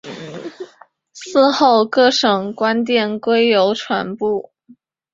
[1.13, 4.49] 嗣后各省官电归邮传部。